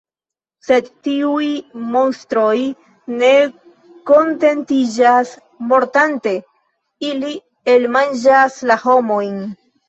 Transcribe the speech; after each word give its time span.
Sed 0.67 0.85
tiuj 1.07 1.49
monstroj 1.95 2.55
ne 3.19 3.29
kontentiĝas 4.11 5.35
mordante, 5.73 6.33
ili 7.11 7.35
elmanĝas 7.75 8.59
la 8.73 8.79
homojn! 8.89 9.39